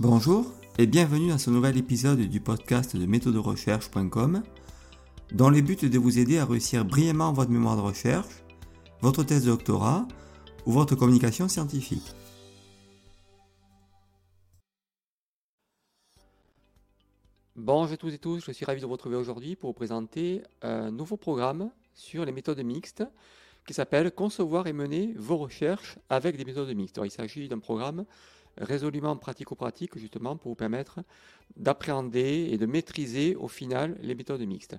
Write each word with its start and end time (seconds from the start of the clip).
Bonjour 0.00 0.54
et 0.78 0.86
bienvenue 0.86 1.30
dans 1.30 1.38
ce 1.38 1.50
nouvel 1.50 1.76
épisode 1.76 2.20
du 2.20 2.38
podcast 2.38 2.96
de 2.96 3.04
méthoderecherche.com 3.04 4.44
dont 5.32 5.50
le 5.50 5.60
but 5.60 5.84
de 5.84 5.98
vous 5.98 6.20
aider 6.20 6.38
à 6.38 6.44
réussir 6.44 6.84
brillamment 6.84 7.32
votre 7.32 7.50
mémoire 7.50 7.76
de 7.76 7.80
recherche, 7.80 8.44
votre 9.00 9.24
thèse 9.24 9.44
de 9.44 9.50
doctorat 9.50 10.06
ou 10.66 10.70
votre 10.70 10.94
communication 10.94 11.48
scientifique. 11.48 12.14
Bonjour 17.56 17.94
à 17.94 17.96
tous 17.96 18.14
et 18.14 18.18
tous, 18.18 18.44
je 18.46 18.52
suis 18.52 18.64
ravi 18.64 18.80
de 18.80 18.86
vous 18.86 18.92
retrouver 18.92 19.16
aujourd'hui 19.16 19.56
pour 19.56 19.70
vous 19.70 19.74
présenter 19.74 20.44
un 20.62 20.92
nouveau 20.92 21.16
programme 21.16 21.72
sur 21.94 22.24
les 22.24 22.30
méthodes 22.30 22.60
mixtes 22.60 23.02
qui 23.66 23.74
s'appelle 23.74 24.12
Concevoir 24.12 24.68
et 24.68 24.72
mener 24.72 25.12
vos 25.16 25.38
recherches 25.38 25.98
avec 26.08 26.36
des 26.36 26.44
méthodes 26.44 26.72
mixtes. 26.76 27.00
il 27.02 27.10
s'agit 27.10 27.48
d'un 27.48 27.58
programme 27.58 28.04
résolument 28.60 29.16
pratico-pratique 29.16 29.98
justement 29.98 30.36
pour 30.36 30.52
vous 30.52 30.56
permettre 30.56 31.00
d'appréhender 31.56 32.48
et 32.50 32.58
de 32.58 32.66
maîtriser 32.66 33.36
au 33.36 33.48
final 33.48 33.96
les 34.00 34.14
méthodes 34.14 34.40
mixtes. 34.42 34.76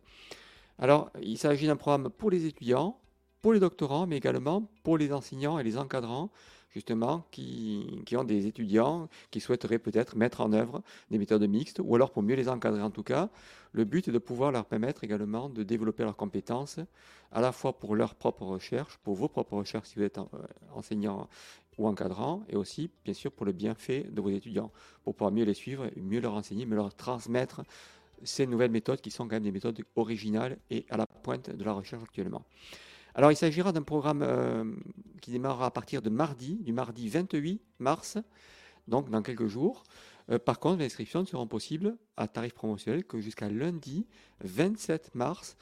Alors, 0.78 1.12
il 1.22 1.38
s'agit 1.38 1.68
d'un 1.68 1.76
programme 1.76 2.10
pour 2.10 2.32
les 2.32 2.46
étudiants, 2.46 2.98
pour 3.42 3.54
les 3.54 3.60
doctorants, 3.60 4.08
mais 4.08 4.18
également 4.18 4.70
pour 4.84 4.98
les 4.98 5.12
enseignants 5.12 5.60
et 5.60 5.64
les 5.64 5.78
encadrants, 5.78 6.30
justement, 6.72 7.26
qui, 7.32 8.02
qui 8.06 8.16
ont 8.16 8.24
des 8.24 8.46
étudiants 8.46 9.10
qui 9.32 9.40
souhaiteraient 9.40 9.80
peut-être 9.80 10.16
mettre 10.16 10.42
en 10.42 10.54
œuvre 10.54 10.82
des 11.10 11.18
méthodes 11.18 11.48
mixtes, 11.48 11.82
ou 11.84 11.96
alors 11.96 12.12
pour 12.12 12.24
mieux 12.24 12.36
les 12.36 12.48
encadrer 12.48 12.82
en 12.82 12.92
tout 12.92 13.04
cas. 13.04 13.30
Le 13.72 13.84
but 13.86 14.08
est 14.08 14.12
de 14.12 14.20
pouvoir 14.20 14.52
leur 14.52 14.66
permettre 14.66 15.04
également 15.04 15.50
de 15.50 15.64
développer 15.64 16.04
leurs 16.04 16.16
compétences, 16.16 16.80
à 17.32 17.42
la 17.42 17.52
fois 17.52 17.78
pour 17.78 17.96
leurs 17.96 18.16
propres 18.16 18.46
recherches, 18.46 18.98
pour 19.04 19.16
vos 19.16 19.28
propres 19.28 19.58
recherches 19.58 19.90
si 19.90 19.96
vous 19.96 20.04
êtes 20.04 20.18
euh, 20.18 20.24
enseignant 20.74 21.28
ou 21.80 21.88
encadrant, 21.88 22.44
et 22.50 22.56
aussi, 22.56 22.92
bien 23.06 23.14
sûr, 23.14 23.32
pour 23.32 23.46
le 23.46 23.54
bienfait 23.54 24.06
de 24.12 24.22
vos 24.22 24.30
étudiants, 24.30 24.72
pour 25.04 25.16
pouvoir 25.16 25.32
mieux 25.32 25.46
les 25.46 25.54
suivre, 25.54 25.90
mieux 25.96 26.20
leur 26.20 26.34
enseigner, 26.34 26.66
mieux 26.66 26.76
leur 26.76 26.94
transmettre 26.94 27.64
ces 28.24 28.46
nouvelles 28.46 28.70
méthodes 28.70 29.00
qui 29.02 29.12
sont 29.12 29.24
quand 29.24 29.36
même 29.36 29.44
des 29.44 29.52
méthodes 29.52 29.82
originales 29.96 30.58
et 30.70 30.86
à 30.90 30.98
la 30.98 31.08
pointe 31.08 31.50
de 31.50 31.64
la 31.64 31.72
recherche 31.72 32.04
actuellement. 32.04 32.44
Alors, 33.16 33.32
il 33.32 33.38
s'agira 33.38 33.72
d'un 33.72 33.82
programme 33.82 34.22
euh, 34.22 34.76
qui 35.22 35.32
démarrera 35.32 35.68
à 35.68 35.72
partir 35.72 36.02
de 36.02 36.10
mardi, 36.10 36.58
du 36.58 36.74
mardi 36.74 37.08
28 37.10 37.62
mars, 37.80 38.18
donc 38.88 39.10
dans 39.10 39.22
quelques 39.22 39.48
jours. 39.48 39.84
Euh, 40.30 40.38
par 40.38 40.60
contre, 40.60 40.80
les 40.80 40.86
inscriptions 40.86 41.22
ne 41.22 41.26
seront 41.26 41.48
possibles 41.48 41.98
à 42.18 42.28
tarif 42.28 42.54
promotionnel 42.54 43.06
que 43.06 43.20
jusqu'à 43.20 43.50
lundi 43.50 44.06
27 44.44 45.16
mars, 45.16 45.58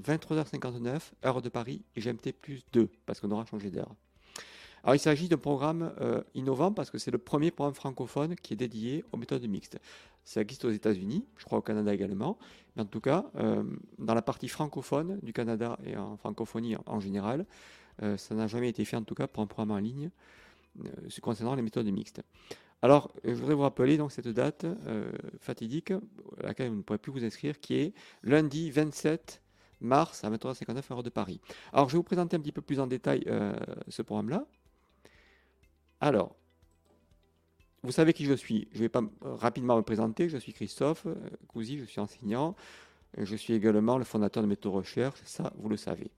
23h59, 0.00 1.12
heure 1.24 1.42
de 1.42 1.48
Paris, 1.48 1.84
GMT 1.96 2.32
plus 2.32 2.64
2, 2.72 2.88
parce 3.04 3.20
qu'on 3.20 3.30
aura 3.30 3.44
changé 3.44 3.70
d'heure. 3.70 3.94
Alors, 4.86 4.94
il 4.94 5.00
s'agit 5.00 5.28
d'un 5.28 5.36
programme 5.36 5.92
euh, 6.00 6.22
innovant 6.34 6.72
parce 6.72 6.90
que 6.90 6.98
c'est 6.98 7.10
le 7.10 7.18
premier 7.18 7.50
programme 7.50 7.74
francophone 7.74 8.36
qui 8.36 8.52
est 8.52 8.56
dédié 8.56 9.04
aux 9.10 9.16
méthodes 9.16 9.44
mixtes. 9.48 9.80
Ça 10.24 10.40
existe 10.40 10.64
aux 10.64 10.70
États-Unis, 10.70 11.24
je 11.36 11.44
crois 11.44 11.58
au 11.58 11.62
Canada 11.62 11.92
également, 11.92 12.38
mais 12.76 12.82
en 12.82 12.86
tout 12.86 13.00
cas, 13.00 13.26
euh, 13.36 13.64
dans 13.98 14.14
la 14.14 14.22
partie 14.22 14.46
francophone 14.46 15.18
du 15.22 15.32
Canada 15.32 15.76
et 15.84 15.96
en 15.96 16.16
francophonie 16.16 16.76
en, 16.86 17.00
général, 17.00 17.46
euh, 18.02 18.16
ça 18.16 18.36
n'a 18.36 18.46
jamais 18.46 18.68
été 18.68 18.84
fait 18.84 18.96
en 18.96 19.02
tout 19.02 19.14
cas 19.14 19.26
pour 19.26 19.42
un 19.42 19.46
programme 19.46 19.76
en 19.76 19.80
ligne 19.80 20.10
concernant 21.22 21.54
les 21.54 21.62
méthodes 21.62 21.86
mixtes. 21.86 22.22
Alors, 22.82 23.10
je 23.24 23.32
voudrais 23.32 23.54
vous 23.54 23.62
rappeler 23.62 23.96
donc 23.96 24.12
cette 24.12 24.28
date 24.28 24.66
fatidique 25.40 25.90
à 25.90 26.48
laquelle 26.48 26.68
vous 26.68 26.76
ne 26.76 26.82
pourrez 26.82 26.98
plus 26.98 27.10
vous 27.10 27.24
inscrire, 27.24 27.58
qui 27.58 27.74
est 27.76 27.94
lundi 28.22 28.70
27 28.70 29.40
mars 29.80 30.22
à 30.22 30.30
23h59 30.30 30.92
heure 30.92 31.02
de 31.02 31.08
Paris. 31.08 31.40
Alors, 31.72 31.88
je 31.88 31.94
vais 31.94 31.98
vous 31.98 32.02
présenter 32.04 32.36
un 32.36 32.40
petit 32.40 32.52
peu 32.52 32.60
plus 32.60 32.78
en 32.78 32.86
détail 32.86 33.24
ce 33.88 34.02
programme-là. 34.02 34.46
Alors, 36.00 36.34
vous 37.82 37.92
savez 37.92 38.12
qui 38.12 38.24
je 38.24 38.34
suis. 38.34 38.68
Je 38.72 38.80
vais 38.80 38.88
pas 38.88 39.02
rapidement 39.22 39.76
me 39.76 39.82
présenter. 39.82 40.28
Je 40.28 40.38
suis 40.38 40.52
Christophe 40.52 41.06
Cousy, 41.48 41.78
je 41.78 41.84
suis 41.84 42.00
enseignant. 42.00 42.56
Je 43.16 43.36
suis 43.36 43.54
également 43.54 43.96
le 43.96 44.04
fondateur 44.04 44.42
de 44.42 44.48
Métaux 44.48 44.72
Recherche. 44.72 45.20
Ça, 45.24 45.52
vous 45.56 45.68
le 45.68 45.76
savez. 45.76 46.10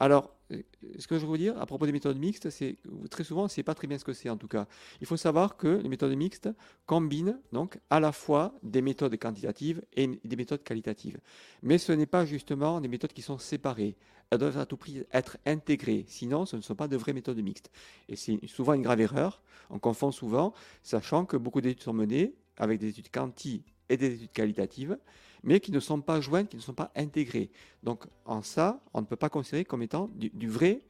Alors, 0.00 0.24
euh, 0.24 0.37
ce 0.50 1.06
que 1.06 1.18
je 1.18 1.26
veux 1.26 1.38
dire 1.38 1.58
à 1.60 1.66
propos 1.66 1.86
des 1.86 1.92
méthodes 1.92 2.18
mixtes, 2.18 2.50
c'est 2.50 2.76
très 3.10 3.24
souvent, 3.24 3.42
on 3.42 3.44
ne 3.44 3.50
sait 3.50 3.62
pas 3.62 3.74
très 3.74 3.86
bien 3.86 3.98
ce 3.98 4.04
que 4.04 4.12
c'est 4.12 4.30
en 4.30 4.36
tout 4.36 4.48
cas. 4.48 4.66
Il 5.00 5.06
faut 5.06 5.16
savoir 5.16 5.56
que 5.56 5.68
les 5.68 5.88
méthodes 5.88 6.16
mixtes 6.16 6.48
combinent 6.86 7.38
donc 7.52 7.78
à 7.90 8.00
la 8.00 8.12
fois 8.12 8.54
des 8.62 8.82
méthodes 8.82 9.16
quantitatives 9.18 9.82
et 9.94 10.06
des 10.06 10.36
méthodes 10.36 10.62
qualitatives. 10.62 11.18
Mais 11.62 11.78
ce 11.78 11.92
n'est 11.92 12.06
pas 12.06 12.24
justement 12.24 12.80
des 12.80 12.88
méthodes 12.88 13.12
qui 13.12 13.22
sont 13.22 13.38
séparées. 13.38 13.96
Elles 14.30 14.38
doivent 14.38 14.58
à 14.58 14.66
tout 14.66 14.76
prix 14.76 15.04
être 15.12 15.38
intégrées, 15.46 16.04
sinon 16.06 16.44
ce 16.46 16.56
ne 16.56 16.60
sont 16.60 16.74
pas 16.74 16.88
de 16.88 16.96
vraies 16.96 17.14
méthodes 17.14 17.40
mixtes. 17.42 17.70
Et 18.08 18.16
c'est 18.16 18.38
souvent 18.46 18.74
une 18.74 18.82
grave 18.82 19.00
erreur. 19.00 19.42
On 19.70 19.78
confond 19.78 20.12
souvent, 20.12 20.52
sachant 20.82 21.24
que 21.24 21.36
beaucoup 21.36 21.60
d'études 21.60 21.82
sont 21.82 21.92
menées 21.92 22.34
avec 22.56 22.78
des 22.78 22.88
études 22.88 23.10
quanti 23.10 23.64
et 23.88 23.96
des 23.96 24.14
études 24.14 24.32
qualitatives 24.32 24.98
mais 25.42 25.60
qui 25.60 25.72
ne 25.72 25.80
sont 25.80 26.00
pas 26.00 26.20
jointes, 26.20 26.48
qui 26.48 26.56
ne 26.56 26.62
sont 26.62 26.74
pas 26.74 26.90
intégrées. 26.96 27.50
Donc 27.82 28.04
en 28.24 28.42
ça, 28.42 28.80
on 28.94 29.00
ne 29.00 29.06
peut 29.06 29.16
pas 29.16 29.28
considérer 29.28 29.64
comme 29.64 29.82
étant 29.82 30.10
du, 30.14 30.48
vrai 30.48 30.82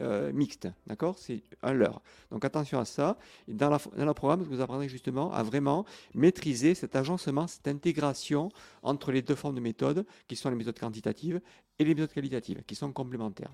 euh, 0.00 0.32
mixte, 0.32 0.68
d'accord? 0.86 1.18
C'est 1.18 1.42
un 1.62 1.72
leurre. 1.72 2.02
Donc 2.30 2.44
attention 2.44 2.78
à 2.78 2.84
ça. 2.84 3.16
dans, 3.48 3.70
dans 3.70 4.04
le 4.04 4.14
programme, 4.14 4.42
vous 4.42 4.60
apprendrai 4.60 4.88
justement 4.88 5.32
à 5.32 5.42
vraiment 5.42 5.84
maîtriser 6.14 6.74
cet 6.74 6.96
agencement, 6.96 7.46
cette 7.46 7.68
intégration 7.68 8.50
entre 8.82 9.12
les 9.12 9.22
deux 9.22 9.34
formes 9.34 9.54
de 9.54 9.60
méthodes, 9.60 10.04
qui 10.28 10.36
sont 10.36 10.50
les 10.50 10.56
méthodes 10.56 10.78
quantitatives 10.78 11.40
et 11.78 11.84
les 11.84 11.94
méthodes 11.94 12.12
qualitatives, 12.12 12.62
qui 12.66 12.74
sont 12.74 12.92
complémentaires. 12.92 13.52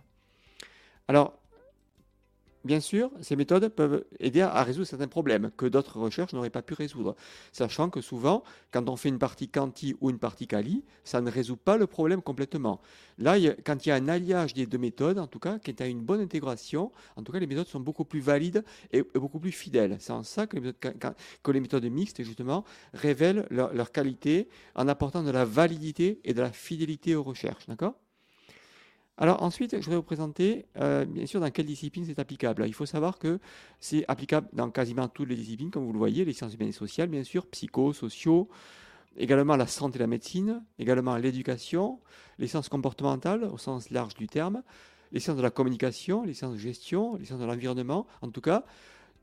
Alors, 1.08 1.34
Bien 2.64 2.78
sûr, 2.78 3.10
ces 3.20 3.34
méthodes 3.34 3.68
peuvent 3.68 4.04
aider 4.20 4.40
à 4.40 4.62
résoudre 4.62 4.86
certains 4.86 5.08
problèmes 5.08 5.50
que 5.56 5.66
d'autres 5.66 5.98
recherches 5.98 6.32
n'auraient 6.32 6.48
pas 6.48 6.62
pu 6.62 6.74
résoudre, 6.74 7.16
sachant 7.50 7.90
que 7.90 8.00
souvent, 8.00 8.44
quand 8.70 8.88
on 8.88 8.94
fait 8.96 9.08
une 9.08 9.18
partie 9.18 9.48
quanti 9.48 9.96
ou 10.00 10.10
une 10.10 10.20
partie 10.20 10.46
quali, 10.46 10.84
ça 11.02 11.20
ne 11.20 11.28
résout 11.28 11.56
pas 11.56 11.76
le 11.76 11.88
problème 11.88 12.22
complètement. 12.22 12.80
Là, 13.18 13.36
quand 13.64 13.84
il 13.84 13.88
y 13.88 13.92
a 13.92 13.96
un 13.96 14.06
alliage 14.06 14.54
des 14.54 14.66
deux 14.66 14.78
méthodes, 14.78 15.18
en 15.18 15.26
tout 15.26 15.40
cas, 15.40 15.58
qui 15.58 15.74
a 15.82 15.86
une 15.86 16.02
bonne 16.02 16.20
intégration, 16.20 16.92
en 17.16 17.24
tout 17.24 17.32
cas, 17.32 17.40
les 17.40 17.48
méthodes 17.48 17.66
sont 17.66 17.80
beaucoup 17.80 18.04
plus 18.04 18.20
valides 18.20 18.64
et, 18.92 19.02
beaucoup 19.02 19.40
plus 19.40 19.52
fidèles. 19.52 19.96
C'est 19.98 20.12
en 20.12 20.22
ça 20.22 20.46
que 20.46 20.56
les, 20.56 21.60
méthodes, 21.60 21.84
mixtes, 21.86 22.22
justement, 22.22 22.64
révèlent 22.94 23.46
leur, 23.50 23.74
leur 23.74 23.90
qualité 23.90 24.48
en 24.76 24.86
apportant 24.86 25.24
de 25.24 25.32
la 25.32 25.44
validité 25.44 26.20
et 26.24 26.32
de 26.32 26.40
la 26.40 26.52
fidélité 26.52 27.16
aux 27.16 27.24
recherches. 27.24 27.66
D'accord? 27.66 27.94
Alors 29.18 29.42
ensuite, 29.42 29.80
je 29.80 29.90
vais 29.90 29.96
vous 29.96 30.02
présenter, 30.02 30.64
euh, 30.78 31.04
bien 31.04 31.26
sûr, 31.26 31.38
dans 31.38 31.50
quelle 31.50 31.66
discipline 31.66 32.04
c'est 32.06 32.18
applicable. 32.18 32.64
Il 32.66 32.72
faut 32.72 32.86
savoir 32.86 33.18
que 33.18 33.38
c'est 33.78 34.04
applicable 34.08 34.48
dans 34.54 34.70
quasiment 34.70 35.06
toutes 35.06 35.28
les 35.28 35.36
disciplines, 35.36 35.70
comme 35.70 35.84
vous 35.84 35.92
le 35.92 35.98
voyez, 35.98 36.24
les 36.24 36.32
sciences 36.32 36.54
humaines 36.54 36.70
et 36.70 36.72
sociales, 36.72 37.08
bien 37.08 37.22
sûr, 37.22 37.46
psycho, 37.46 37.92
sociaux, 37.92 38.48
également 39.16 39.56
la 39.56 39.66
santé 39.66 39.96
et 39.96 40.00
la 40.00 40.06
médecine, 40.06 40.64
également 40.78 41.16
l'éducation, 41.16 42.00
les 42.38 42.46
sciences 42.46 42.70
comportementales 42.70 43.44
au 43.44 43.58
sens 43.58 43.90
large 43.90 44.14
du 44.14 44.28
terme, 44.28 44.62
les 45.12 45.20
sciences 45.20 45.36
de 45.36 45.42
la 45.42 45.50
communication, 45.50 46.22
les 46.22 46.32
sciences 46.32 46.54
de 46.54 46.58
gestion, 46.58 47.16
les 47.16 47.26
sciences 47.26 47.40
de 47.40 47.44
l'environnement. 47.44 48.06
En 48.22 48.30
tout 48.30 48.40
cas, 48.40 48.64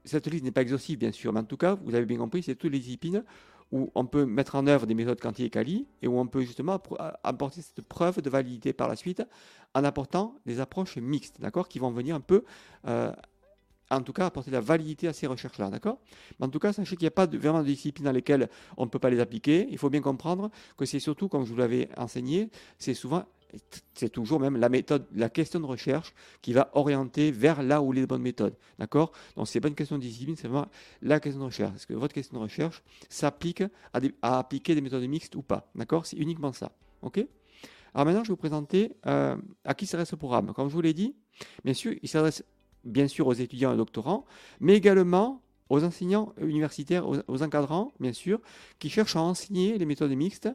cette 0.06 0.28
liste 0.28 0.44
n'est 0.44 0.52
pas 0.52 0.62
exhaustive, 0.62 1.00
bien 1.00 1.12
sûr, 1.12 1.34
mais 1.34 1.40
en 1.40 1.46
tout 1.46 1.58
cas, 1.58 1.74
vous 1.84 1.96
avez 1.96 2.06
bien 2.06 2.20
compris, 2.20 2.44
c'est 2.44 2.56
toutes 2.56 2.72
les 2.72 2.80
disciplines 2.80 3.24
où 3.72 3.92
on 3.96 4.06
peut 4.06 4.26
mettre 4.26 4.56
en 4.56 4.68
œuvre 4.68 4.86
des 4.86 4.96
méthodes 4.96 5.20
quanti 5.20 5.46
et 5.46 5.52
et 6.02 6.08
où 6.08 6.20
on 6.20 6.28
peut 6.28 6.42
justement 6.42 6.82
apporter 7.24 7.62
cette 7.62 7.82
preuve 7.82 8.22
de 8.22 8.30
validité 8.30 8.74
par 8.74 8.88
la 8.88 8.96
suite 8.96 9.22
en 9.74 9.84
apportant 9.84 10.36
des 10.46 10.60
approches 10.60 10.98
mixtes, 10.98 11.40
d'accord, 11.40 11.68
qui 11.68 11.80
vont 11.80 11.92
venir 11.92 12.16
un 12.16 12.20
peu, 12.20 12.44
euh, 12.88 13.12
en 13.92 14.02
tout 14.02 14.14
cas, 14.14 14.28
apporter 14.28 14.52
de 14.52 14.56
la 14.56 14.62
validité 14.62 15.08
à 15.08 15.14
ces 15.14 15.28
recherches-là, 15.28 15.70
d'accord 15.70 16.00
Mais 16.40 16.46
en 16.46 16.50
tout 16.50 16.60
cas, 16.60 16.74
sachez 16.74 16.96
qu'il 16.96 17.06
n'y 17.06 17.10
a 17.10 17.12
pas 17.12 17.26
vraiment 17.26 17.62
de 17.62 17.68
disciplines 17.68 18.06
dans 18.06 18.12
lesquelles 18.12 18.50
on 18.78 18.86
ne 18.86 18.90
peut 18.90 19.00
pas 19.00 19.10
les 19.10 19.20
appliquer. 19.20 19.68
Il 19.72 19.78
faut 19.78 19.90
bien 19.90 20.02
comprendre 20.02 20.50
que 20.78 20.86
c'est 20.86 21.00
surtout, 21.00 21.28
comme 21.28 21.46
je 21.46 21.52
vous 21.52 21.58
l'avais 21.58 21.90
enseigné, 21.98 22.50
c'est 22.78 22.94
souvent 22.94 23.26
c'est 23.96 24.10
toujours 24.10 24.40
même 24.40 24.58
la 24.58 24.70
méthode, 24.70 25.06
la 25.14 25.30
question 25.30 25.60
de 25.60 25.66
recherche 25.66 26.14
qui 26.42 26.54
va 26.54 26.70
orienter 26.74 27.32
vers 27.32 27.64
là 27.64 27.82
où 27.82 27.92
les 27.92 28.06
bonnes 28.06 28.22
méthodes. 28.22 28.56
D'accord? 28.78 29.12
Donc, 29.36 29.48
ce 29.48 29.58
n'est 29.58 29.62
pas 29.62 29.68
une 29.68 29.76
question 29.76 29.98
de 29.98 30.02
discipline, 30.02 30.36
c'est 30.36 30.48
vraiment 30.48 30.68
la 31.02 31.20
question 31.20 31.40
de 31.40 31.46
recherche. 31.46 31.76
Est-ce 31.76 31.88
que 31.88 31.94
votre 31.94 32.14
question 32.14 32.38
de 32.38 32.44
recherche 32.44 32.84
s'applique 33.10 33.64
à, 33.94 34.40
appliquer 34.40 34.76
des 34.76 34.82
méthodes 34.82 35.04
mixtes 35.04 35.36
ou 35.36 35.42
pas? 35.42 35.70
D'accord? 35.76 36.06
C'est 36.06 36.18
uniquement 36.18 36.54
ça. 36.54 36.72
OK? 37.02 37.26
Alors 37.94 38.06
maintenant, 38.06 38.24
je 38.24 38.30
vais 38.30 38.34
vous 38.34 38.38
présenter 38.38 38.96
euh, 39.08 39.36
à 39.66 39.74
qui 39.74 39.88
s'adresse 39.88 40.10
ce 40.10 40.16
programme. 40.16 40.54
Comme 40.54 40.70
je 40.70 40.74
vous 40.74 40.82
l'ai 40.82 40.94
dit, 40.94 41.16
bien 41.66 41.74
sûr, 41.74 41.94
il 42.02 42.08
s'adresse 42.08 42.44
bien 42.84 43.08
sûr 43.08 43.28
aux 43.28 43.34
étudiants 43.34 43.74
et 43.74 43.78
doctorants, 43.78 44.26
mais 44.60 44.76
également 44.76 45.42
aux 45.70 45.84
enseignants 45.84 46.34
universitaires, 46.40 47.08
aux 47.08 47.44
encadrants, 47.44 47.92
bien 48.00 48.14
sûr, 48.14 48.40
qui 48.80 48.90
cherchent 48.90 49.16
à 49.16 49.22
enseigner 49.22 49.78
les 49.78 49.86
méthodes 49.86 50.12
mixtes 50.12 50.50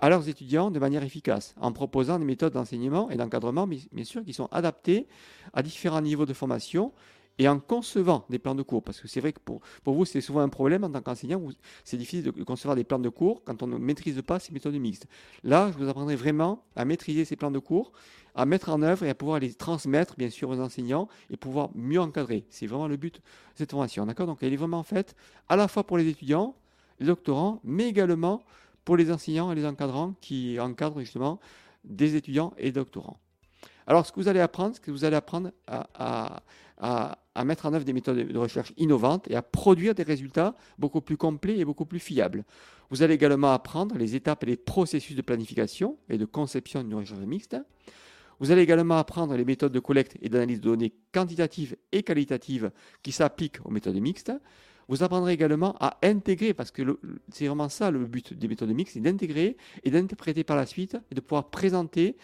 à 0.00 0.08
leurs 0.08 0.28
étudiants 0.28 0.70
de 0.70 0.78
manière 0.78 1.02
efficace, 1.02 1.54
en 1.60 1.72
proposant 1.72 2.18
des 2.18 2.24
méthodes 2.24 2.54
d'enseignement 2.54 3.10
et 3.10 3.16
d'encadrement, 3.16 3.66
bien 3.66 4.04
sûr, 4.04 4.24
qui 4.24 4.32
sont 4.32 4.48
adaptées 4.50 5.06
à 5.52 5.62
différents 5.62 6.00
niveaux 6.00 6.26
de 6.26 6.32
formation 6.32 6.92
et 7.38 7.48
en 7.48 7.58
concevant 7.58 8.26
des 8.28 8.38
plans 8.38 8.54
de 8.54 8.62
cours. 8.62 8.82
Parce 8.82 9.00
que 9.00 9.08
c'est 9.08 9.20
vrai 9.20 9.32
que 9.32 9.40
pour, 9.40 9.60
pour 9.82 9.94
vous, 9.94 10.04
c'est 10.04 10.20
souvent 10.20 10.40
un 10.40 10.48
problème 10.48 10.84
en 10.84 10.90
tant 10.90 11.00
qu'enseignant, 11.00 11.40
c'est 11.84 11.96
difficile 11.96 12.22
de 12.22 12.44
concevoir 12.44 12.76
des 12.76 12.84
plans 12.84 12.98
de 12.98 13.08
cours 13.08 13.42
quand 13.44 13.62
on 13.62 13.66
ne 13.66 13.78
maîtrise 13.78 14.20
pas 14.20 14.38
ces 14.38 14.52
méthodes 14.52 14.74
mixtes. 14.74 15.06
Là, 15.42 15.70
je 15.72 15.82
vous 15.82 15.88
apprendrai 15.88 16.16
vraiment 16.16 16.64
à 16.76 16.84
maîtriser 16.84 17.24
ces 17.24 17.36
plans 17.36 17.50
de 17.50 17.58
cours, 17.58 17.92
à 18.34 18.44
mettre 18.44 18.68
en 18.68 18.82
œuvre 18.82 19.04
et 19.04 19.08
à 19.08 19.14
pouvoir 19.14 19.38
les 19.38 19.54
transmettre, 19.54 20.16
bien 20.16 20.28
sûr, 20.28 20.50
aux 20.50 20.60
enseignants 20.60 21.08
et 21.30 21.36
pouvoir 21.38 21.70
mieux 21.74 22.00
encadrer. 22.00 22.44
C'est 22.50 22.66
vraiment 22.66 22.88
le 22.88 22.96
but 22.96 23.16
de 23.16 23.20
cette 23.54 23.70
formation. 23.70 24.04
D'accord? 24.04 24.26
Donc, 24.26 24.42
elle 24.42 24.52
est 24.52 24.56
vraiment 24.56 24.82
faite 24.82 25.16
à 25.48 25.56
la 25.56 25.66
fois 25.66 25.84
pour 25.84 25.96
les 25.96 26.08
étudiants, 26.08 26.54
les 26.98 27.06
doctorants, 27.06 27.60
mais 27.64 27.88
également 27.88 28.42
pour 28.84 28.96
les 28.96 29.10
enseignants 29.10 29.52
et 29.52 29.54
les 29.54 29.66
encadrants 29.66 30.14
qui 30.20 30.58
encadrent 30.60 31.00
justement 31.00 31.40
des 31.84 32.16
étudiants 32.16 32.52
et 32.58 32.72
doctorants. 32.72 33.18
Alors, 33.86 34.06
ce 34.06 34.12
que 34.12 34.20
vous 34.20 34.28
allez 34.28 34.40
apprendre, 34.40 34.74
c'est 34.74 34.82
que 34.82 34.90
vous 34.90 35.04
allez 35.04 35.16
apprendre 35.16 35.50
à, 35.66 36.42
mettre 37.44 37.66
en 37.66 37.74
œuvre 37.74 37.84
des 37.84 37.92
méthodes 37.92 38.18
de 38.18 38.38
recherche 38.38 38.72
innovantes 38.76 39.28
et 39.28 39.34
à 39.34 39.42
produire 39.42 39.94
des 39.94 40.02
résultats 40.02 40.54
beaucoup 40.78 41.00
plus 41.00 41.16
complets 41.16 41.58
et 41.58 41.64
beaucoup 41.64 41.86
plus 41.86 41.98
fiables. 41.98 42.44
Vous 42.90 43.02
allez 43.02 43.14
également 43.14 43.52
apprendre 43.52 43.96
les 43.96 44.14
étapes 44.14 44.44
et 44.44 44.46
les 44.46 44.56
processus 44.56 45.16
de 45.16 45.22
planification 45.22 45.98
et 46.08 46.18
de 46.18 46.24
conception 46.24 46.82
d'une 46.82 46.94
recherche 46.94 47.20
mixte. 47.20 47.56
Vous 48.38 48.50
allez 48.50 48.62
également 48.62 48.96
apprendre 48.96 49.36
les 49.36 49.44
méthodes 49.44 49.72
de 49.72 49.80
collecte 49.80 50.16
et 50.22 50.28
d'analyse 50.28 50.60
de 50.60 50.68
données 50.68 50.92
quantitatives 51.12 51.76
et 51.92 52.02
qualitatives 52.02 52.70
qui 53.02 53.12
s'appliquent 53.12 53.58
aux 53.64 53.70
méthodes 53.70 54.00
mixtes. 54.00 54.32
Vous 54.90 55.04
apprendrez 55.04 55.32
également 55.34 55.76
à 55.78 55.98
intégrer, 56.02 56.52
parce 56.52 56.72
que 56.72 56.98
c'est 57.30 57.46
vraiment 57.46 57.68
ça 57.68 57.92
le 57.92 58.04
but 58.06 58.34
des 58.34 58.48
méthodes 58.48 58.70
mixtes, 58.70 58.94
c'est 58.94 59.00
d'intégrer 59.00 59.56
et 59.84 59.90
d'interpréter 59.92 60.42
par 60.42 60.56
la 60.56 60.66
suite 60.66 60.96
et 61.12 61.14
de 61.14 61.20
pouvoir 61.20 61.48
présenter 61.48 62.16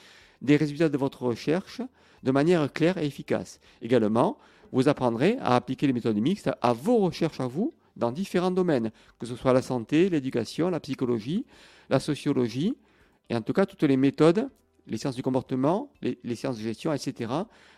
des 0.43 0.57
résultats 0.57 0.89
de 0.89 0.99
votre 0.99 1.23
recherche 1.23 1.81
de 2.25 2.31
manière 2.33 2.73
claire 2.73 2.99
et 2.99 3.07
efficace. 3.07 3.61
Également, 3.83 4.37
vous 4.73 4.89
apprendrez 4.89 5.37
à 5.39 5.55
appliquer 5.55 5.87
les 5.87 5.93
méthodes 5.93 6.17
mixtes 6.17 6.51
à 6.61 6.73
vos 6.73 6.97
recherches 6.97 7.39
à 7.39 7.47
vous 7.47 7.73
dans 7.95 8.11
différents 8.11 8.51
domaines, 8.51 8.91
que 9.21 9.27
ce 9.27 9.37
soit 9.37 9.53
la 9.53 9.63
santé, 9.63 10.11
l'éducation, 10.11 10.69
la 10.69 10.81
psychologie, 10.81 11.47
la 11.89 12.01
sociologie, 12.01 12.75
et 13.31 13.37
en 13.37 13.43
tout 13.43 13.53
cas 13.53 13.67
toutes 13.67 13.85
les 13.85 13.97
méthodes, 13.97 14.51
les 14.89 14.97
sciences 14.99 15.15
du 15.15 15.23
comportement, 15.23 15.93
les, 16.03 16.35
sciences 16.35 16.59
de 16.59 16.65
gestion, 16.65 16.93
etc., 16.93 17.33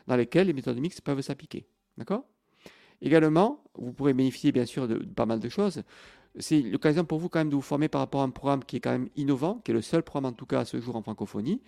dans 0.06 0.17
lesquelles 0.17 0.46
les 0.46 0.55
méthodes 0.55 0.79
mixtes 0.79 1.02
peuvent 1.02 1.20
s'appliquer. 1.20 1.67
D'accord? 1.99 2.25
Également, 3.00 3.62
vous 3.76 3.92
pourrez 3.92 4.12
bénéficier 4.12 4.52
bien 4.52 4.66
sûr 4.66 4.88
de, 4.88 4.96
pas 4.96 5.26
mal 5.26 5.40
de 5.40 5.48
choses. 5.48 5.82
C'est 6.38 6.60
l'occasion 6.60 7.04
pour 7.04 7.18
vous 7.18 7.28
quand 7.28 7.38
même 7.38 7.50
de 7.50 7.54
vous 7.54 7.62
former 7.62 7.88
par 7.88 8.00
rapport 8.00 8.20
à 8.20 8.24
un 8.24 8.30
programme 8.30 8.64
qui 8.64 8.76
est 8.76 8.80
quand 8.80 8.90
même 8.90 9.08
innovant, 9.16 9.60
qui 9.64 9.70
est 9.70 9.74
le 9.74 9.82
seul 9.82 10.02
programme 10.02 10.32
en 10.32 10.34
tout 10.34 10.46
cas 10.46 10.60
à 10.60 10.64
ce 10.64 10.80
jour 10.80 10.96
en 10.96 11.02
francophonie. 11.02 11.62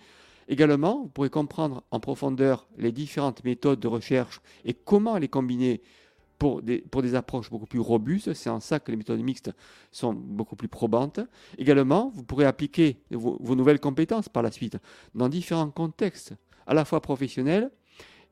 Également, 0.47 1.03
vous 1.03 1.09
pourrez 1.09 1.29
comprendre 1.29 1.83
en 1.91 1.99
profondeur 1.99 2.67
les 2.77 2.91
différentes 2.91 3.43
méthodes 3.43 3.79
de 3.79 3.87
recherche 3.87 4.41
et 4.65 4.73
comment 4.73 5.17
les 5.17 5.27
combiner 5.27 5.81
pour 6.37 6.61
des, 6.61 6.79
pour 6.79 7.01
des 7.01 7.15
approches 7.15 7.49
beaucoup 7.49 7.67
plus 7.67 7.79
robustes. 7.79 8.33
C'est 8.33 8.49
en 8.49 8.59
ça 8.59 8.79
que 8.79 8.91
les 8.91 8.97
méthodes 8.97 9.21
mixtes 9.21 9.51
sont 9.91 10.13
beaucoup 10.13 10.55
plus 10.55 10.67
probantes. 10.67 11.19
Également, 11.57 12.11
vous 12.15 12.23
pourrez 12.23 12.45
appliquer 12.45 12.97
vos, 13.11 13.37
vos 13.39 13.55
nouvelles 13.55 13.79
compétences 13.79 14.27
par 14.27 14.43
la 14.43 14.51
suite 14.51 14.77
dans 15.13 15.29
différents 15.29 15.69
contextes, 15.69 16.33
à 16.65 16.73
la 16.73 16.83
fois 16.83 17.01
professionnels 17.01 17.71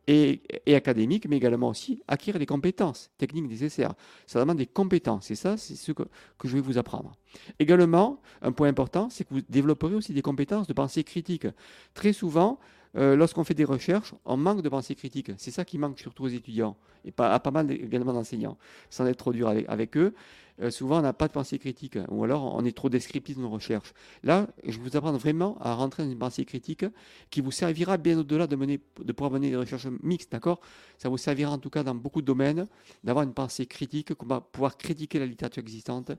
et, 0.09 0.75
académique, 0.75 1.27
mais 1.29 1.37
également 1.37 1.69
aussi 1.69 2.01
acquérir 2.07 2.39
les 2.39 2.45
compétences 2.45 3.11
techniques 3.17 3.47
nécessaires. 3.47 3.93
Ça 4.25 4.39
demande 4.39 4.57
des 4.57 4.65
compétences, 4.65 5.29
et 5.29 5.35
ça, 5.35 5.57
c'est 5.57 5.75
ce 5.75 5.91
que, 5.91 6.03
je 6.43 6.53
vais 6.55 6.61
vous 6.61 6.77
apprendre. 6.77 7.11
Également, 7.59 8.19
un 8.41 8.51
point 8.51 8.67
important, 8.67 9.09
c'est 9.09 9.23
que 9.23 9.33
vous 9.33 9.41
développerez 9.49 9.93
aussi 9.93 10.13
des 10.13 10.21
compétences 10.21 10.67
de 10.67 10.73
pensée 10.73 11.03
critique. 11.03 11.47
Très 11.93 12.13
souvent, 12.13 12.59
euh, 12.97 13.15
lorsqu'on 13.15 13.43
fait 13.43 13.53
des 13.53 13.65
recherches, 13.65 14.15
on 14.25 14.35
manque 14.35 14.63
de 14.63 14.69
pensée 14.69 14.95
critique. 14.95 15.31
C'est 15.37 15.51
ça 15.51 15.63
qui 15.63 15.77
manque 15.77 15.99
surtout 15.99 16.23
aux 16.23 16.29
étudiants, 16.29 16.75
et 17.05 17.11
pas, 17.11 17.31
à 17.31 17.39
pas 17.39 17.51
mal 17.51 17.71
également 17.71 18.13
d'enseignants, 18.13 18.57
sans 18.89 19.05
être 19.05 19.17
trop 19.17 19.31
dur 19.31 19.47
avec 19.67 19.95
eux. 19.95 20.15
Euh, 20.61 20.71
souvent 20.71 20.99
on 20.99 21.01
n'a 21.01 21.13
pas 21.13 21.27
de 21.27 21.33
pensée 21.33 21.57
critique, 21.59 21.97
ou 22.09 22.23
alors 22.23 22.55
on 22.55 22.65
est 22.65 22.75
trop 22.75 22.89
descriptif 22.89 23.37
dans 23.37 23.43
nos 23.43 23.49
recherches. 23.49 23.93
Là, 24.23 24.47
je 24.65 24.77
vous 24.79 24.95
apprends 24.97 25.13
vraiment 25.13 25.57
à 25.59 25.73
rentrer 25.73 26.03
dans 26.03 26.11
une 26.11 26.17
pensée 26.17 26.45
critique 26.45 26.85
qui 27.29 27.41
vous 27.41 27.51
servira 27.51 27.97
bien 27.97 28.17
au-delà 28.19 28.47
de, 28.47 28.55
de 28.55 29.11
pouvoir 29.13 29.31
mener 29.31 29.49
des 29.49 29.55
recherches 29.55 29.87
mixtes, 30.03 30.31
d'accord? 30.31 30.59
Ça 30.97 31.09
vous 31.09 31.17
servira 31.17 31.51
en 31.51 31.57
tout 31.59 31.69
cas 31.69 31.83
dans 31.83 31.95
beaucoup 31.95 32.21
de 32.21 32.27
domaines 32.27 32.67
d'avoir 33.03 33.23
une 33.23 33.33
pensée 33.33 33.65
critique, 33.65 34.13
comment 34.15 34.41
pouvoir 34.41 34.77
critiquer 34.77 35.19
la 35.19 35.25
littérature 35.25 35.61
existante, 35.61 36.11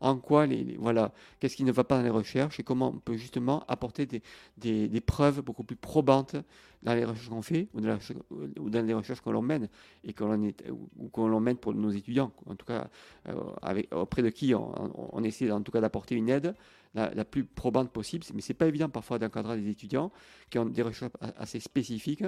en 0.00 0.16
quoi, 0.16 0.46
les, 0.46 0.76
voilà, 0.78 1.12
qu'est-ce 1.38 1.56
qui 1.56 1.64
ne 1.64 1.72
va 1.72 1.84
pas 1.84 1.98
dans 1.98 2.04
les 2.04 2.10
recherches 2.10 2.58
et 2.58 2.62
comment 2.62 2.88
on 2.88 2.98
peut 2.98 3.16
justement 3.16 3.64
apporter 3.68 4.06
des, 4.06 4.22
des, 4.56 4.88
des 4.88 5.00
preuves 5.00 5.42
beaucoup 5.42 5.64
plus 5.64 5.76
probantes 5.76 6.36
dans 6.82 6.94
les 6.94 7.04
recherches 7.04 7.28
qu'on 7.28 7.42
fait 7.42 7.68
ou 7.74 7.80
dans, 7.80 8.86
les 8.86 8.94
recherches 8.94 9.20
que 9.20 9.30
l'on 9.30 9.42
mène 9.42 9.68
et 10.04 10.12
que 10.12 10.24
l'on 10.24 10.52
ou 10.96 11.08
que 11.08 11.20
l'on 11.20 11.40
mène 11.40 11.56
pour 11.56 11.74
nos 11.74 11.90
étudiants, 11.90 12.32
en 12.46 12.54
tout 12.54 12.64
cas 12.64 12.88
euh, 13.28 13.34
avec, 13.60 13.75
auprès 13.92 14.22
de 14.22 14.30
qui 14.30 14.54
on, 14.54 15.22
essaie 15.22 15.50
en 15.50 15.62
tout 15.62 15.72
cas 15.72 15.80
d'apporter 15.80 16.14
une 16.14 16.28
aide 16.28 16.54
la, 16.94 17.24
plus 17.24 17.44
probante 17.44 17.90
possible. 17.90 18.24
Mais 18.34 18.40
c'est 18.40 18.54
pas 18.54 18.66
évident 18.66 18.88
parfois 18.88 19.18
d'encadrer 19.18 19.60
des 19.60 19.70
étudiants 19.70 20.10
qui 20.50 20.58
ont 20.58 20.66
des 20.66 20.82
recherches 20.82 21.12
assez 21.38 21.60
spécifiques. 21.60 22.24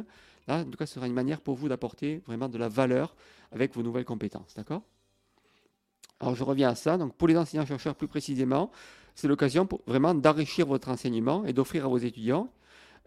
Là, 0.46 0.60
en 0.60 0.64
tout 0.64 0.76
cas, 0.76 0.86
ce 0.86 0.94
sera 0.94 1.06
une 1.06 1.14
manière 1.14 1.40
pour 1.40 1.54
vous 1.54 1.68
d'apporter 1.68 2.22
vraiment 2.26 2.48
de 2.48 2.58
la 2.58 2.68
valeur 2.68 3.16
avec 3.52 3.74
vos 3.74 3.82
nouvelles 3.82 4.04
compétences, 4.04 4.54
d'accord? 4.54 4.82
Alors 6.20 6.34
je 6.34 6.44
reviens 6.44 6.70
à 6.70 6.74
ça. 6.74 6.98
Donc 6.98 7.14
pour 7.14 7.28
les 7.28 7.36
enseignants-chercheurs 7.36 7.94
plus 7.94 8.08
précisément, 8.08 8.70
c'est 9.14 9.28
l'occasion 9.28 9.68
vraiment 9.86 10.14
d'enrichir 10.14 10.66
votre 10.66 10.88
enseignement 10.88 11.44
et 11.44 11.52
d'offrir 11.52 11.84
à 11.86 11.88
vos 11.88 11.98
étudiants 11.98 12.50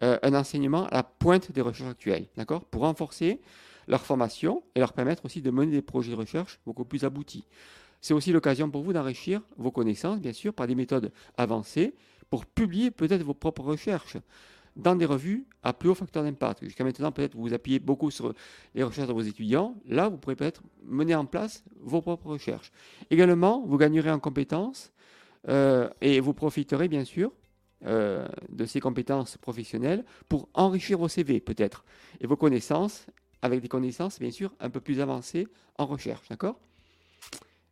euh, 0.03 0.17
un 0.23 0.33
enseignement 0.33 0.88
à 0.88 0.95
la 0.95 1.03
pointe 1.03 1.51
des 1.51 1.61
recherches 1.61 1.91
actuelles, 1.91 2.27
d'accord? 2.35 2.65
Pour 2.65 2.81
renforcer 2.83 3.41
leur 3.88 4.01
formation 4.01 4.63
et 4.75 4.79
leur 4.79 4.93
permettre 4.93 5.25
aussi 5.25 5.41
de 5.41 5.51
mener 5.51 5.71
des 5.71 5.81
projets 5.81 6.11
de 6.11 6.15
recherche 6.15 6.59
beaucoup 6.65 6.85
plus 6.85 7.03
aboutis. 7.03 7.45
C'est 8.01 8.13
aussi 8.13 8.31
l'occasion 8.31 8.69
pour 8.69 8.83
vous 8.83 8.94
d'enrichir 8.94 9.42
vos 9.57 9.71
connaissances, 9.71 10.19
bien 10.19 10.33
sûr, 10.33 10.53
par 10.53 10.68
des 10.68 10.75
méthodes 10.75 11.12
avancées 11.38 11.94
pour 12.30 12.45
publier 12.45 12.92
peut-être 12.92 13.24
vos 13.24 13.33
propres 13.33 13.63
recherches 13.63 14.18
dans 14.75 14.95
des 14.95 15.06
revues 15.06 15.45
à 15.63 15.74
plus 15.74 15.89
haut 15.89 15.95
facteur 15.95 16.24
d'impact. 16.24 16.63
Jusqu'à 16.63 16.83
maintenant, 16.83 17.12
peut-être 17.12 17.36
vous 17.36 17.42
vous 17.42 17.53
appuyez 17.53 17.80
beaucoup 17.80 18.09
sur 18.09 18.33
les 18.74 18.83
recherches 18.83 19.07
de 19.07 19.13
vos 19.13 19.21
étudiants. 19.21 19.75
Là, 19.86 20.07
vous 20.07 20.18
pourrez 20.18 20.36
peut-être 20.36 20.63
mener 20.86 21.13
en 21.13 21.25
place 21.25 21.63
vos 21.80 22.01
propres 22.01 22.27
recherches. 22.27 22.71
Également, 23.09 23.63
vous 23.65 23.77
gagnerez 23.77 24.12
en 24.12 24.19
compétences 24.19 24.92
euh, 25.50 25.89
et 26.00 26.19
vous 26.21 26.33
profiterez, 26.33 26.88
bien 26.88 27.03
sûr, 27.03 27.31
euh, 27.86 28.27
de 28.50 28.65
ces 28.65 28.80
compétences 28.80 29.38
professionnelles 29.38 30.06
pour 30.30 30.48
enrichir 30.53 31.00
vos 31.00 31.07
CV 31.07 31.39
peut-être 31.39 31.83
et 32.19 32.27
vos 32.27 32.38
connaissances 32.38 33.07
avec 33.42 33.59
des 33.59 33.68
connaissances 33.68 34.19
bien 34.19 34.30
sûr 34.30 34.53
un 34.59 34.69
peu 34.69 34.80
plus 34.80 35.00
avancées 35.00 35.48
en 35.80 35.88
recherche, 35.88 36.30
d'accord? 36.30 36.59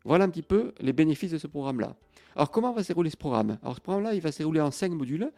Voilà 0.05 0.25
un 0.25 0.29
petit 0.29 0.41
peu 0.41 0.73
les 0.79 0.93
bénéfices 0.93 1.31
de 1.31 1.37
ce 1.37 1.47
programme-là. 1.47 1.95
Alors 2.35 2.51
comment 2.51 2.71
va 2.71 2.83
se 2.83 2.87
dérouler 2.89 3.09
ce 3.09 3.17
programme? 3.17 3.57
Alors 3.61 3.75
ce 3.75 3.81
programme-là, 3.81 4.13
il 4.13 4.21
va 4.21 4.31
se 4.31 4.39
dérouler 4.39 4.61
en 4.61 4.71
cinq 4.71 4.91
modules, 4.91 5.31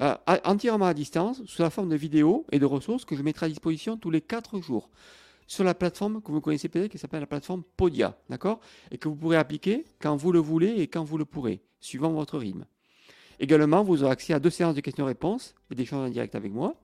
euh, 0.00 0.14
entièrement 0.44 0.86
à 0.86 0.94
distance, 0.94 1.42
sous 1.46 1.62
la 1.62 1.70
forme 1.70 1.88
de 1.88 1.96
vidéos 1.96 2.46
et 2.52 2.58
de 2.58 2.66
ressources 2.66 3.04
que 3.04 3.16
je 3.16 3.22
mettrai 3.22 3.46
à 3.46 3.48
disposition 3.48 3.96
tous 3.96 4.10
les 4.10 4.20
quatre 4.20 4.60
jours 4.60 4.90
sur 5.46 5.64
la 5.64 5.74
plateforme 5.74 6.20
que 6.22 6.32
vous 6.32 6.40
connaissez 6.40 6.68
peut-être 6.68 6.90
qui 6.90 6.98
s'appelle 6.98 7.20
la 7.20 7.26
plateforme 7.26 7.62
Podia, 7.76 8.16
d'accord? 8.28 8.60
Et 8.90 8.98
que 8.98 9.08
vous 9.08 9.14
pourrez 9.14 9.36
appliquer 9.36 9.84
quand 10.00 10.16
vous 10.16 10.32
le 10.32 10.40
voulez 10.40 10.74
et 10.80 10.88
quand 10.88 11.04
vous 11.04 11.18
le 11.18 11.24
pourrez, 11.24 11.62
suivant 11.80 12.10
votre 12.12 12.36
rythme. 12.36 12.64
Également, 13.38 13.82
vous 13.82 14.02
aurez 14.02 14.12
accès 14.12 14.32
à 14.32 14.40
deux 14.40 14.50
séances 14.50 14.74
de 14.74 14.80
questions-réponses 14.80 15.54
et 15.70 15.74
d'échanges 15.74 16.08
en 16.08 16.10
direct 16.10 16.34
avec 16.34 16.52
moi. 16.52 16.74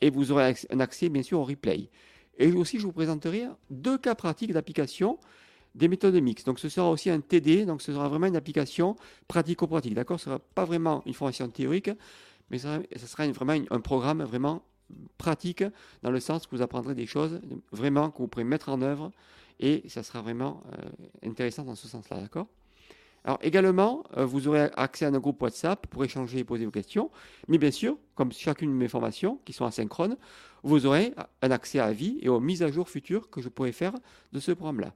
Et 0.00 0.10
vous 0.10 0.32
aurez 0.32 0.54
un 0.70 0.80
accès, 0.80 1.08
bien 1.08 1.22
sûr, 1.22 1.40
au 1.40 1.44
replay. 1.44 1.90
Et 2.38 2.50
aussi, 2.52 2.78
je 2.78 2.84
vous 2.84 2.92
présenterai 2.92 3.46
deux 3.68 3.98
cas 3.98 4.14
pratiques 4.14 4.52
d'application 4.52 5.18
des 5.74 5.88
méthodes 5.88 6.14
mixtes. 6.14 6.46
Donc, 6.46 6.58
ce 6.58 6.68
sera 6.68 6.90
aussi 6.90 7.10
un 7.10 7.20
TD, 7.20 7.64
donc 7.66 7.82
ce 7.82 7.92
sera 7.92 8.08
vraiment 8.08 8.26
une 8.26 8.36
application 8.36 8.96
pratico-pratique. 9.28 9.94
D'accord 9.94 10.20
Ce 10.20 10.28
ne 10.28 10.34
sera 10.34 10.38
pas 10.38 10.64
vraiment 10.64 11.02
une 11.06 11.14
formation 11.14 11.48
théorique, 11.48 11.90
mais 12.50 12.58
ce 12.58 12.80
sera, 13.06 13.26
vraiment 13.28 13.54
un 13.70 13.80
programme 13.80 14.22
vraiment 14.22 14.62
pratique, 15.16 15.64
dans 16.02 16.10
le 16.10 16.20
sens 16.20 16.46
que 16.46 16.54
vous 16.54 16.62
apprendrez 16.62 16.94
des 16.94 17.06
choses 17.06 17.40
vraiment 17.70 18.10
que 18.10 18.18
vous 18.18 18.28
pourrez 18.28 18.44
mettre 18.44 18.68
en 18.68 18.82
œuvre, 18.82 19.10
et 19.58 19.82
ça 19.88 20.02
sera 20.02 20.20
vraiment 20.20 20.62
euh, 20.72 21.28
intéressant 21.28 21.64
dans 21.64 21.74
ce 21.74 21.88
sens-là. 21.88 22.20
D'accord? 22.20 22.46
Alors 23.24 23.38
également, 23.42 24.02
euh, 24.16 24.24
vous 24.26 24.48
aurez 24.48 24.68
accès 24.76 25.04
à 25.04 25.08
un 25.08 25.18
groupe 25.18 25.40
WhatsApp 25.40 25.86
pour 25.86 26.04
échanger 26.04 26.40
et 26.40 26.44
poser 26.44 26.64
vos 26.64 26.70
questions. 26.70 27.10
Mais 27.48 27.58
bien 27.58 27.70
sûr, 27.70 27.96
comme 28.14 28.32
chacune 28.32 28.70
de 28.70 28.76
mes 28.76 28.88
formations 28.88 29.38
qui 29.44 29.52
sont 29.52 29.64
asynchrones, 29.64 30.16
vous 30.62 30.86
aurez 30.86 31.14
un 31.40 31.50
accès 31.50 31.78
à 31.78 31.92
vie 31.92 32.18
et 32.20 32.28
aux 32.28 32.40
mises 32.40 32.62
à 32.62 32.70
jour 32.70 32.88
futures 32.88 33.30
que 33.30 33.40
je 33.40 33.48
pourrai 33.48 33.72
faire 33.72 33.94
de 34.32 34.40
ce 34.40 34.52
programme-là. 34.52 34.92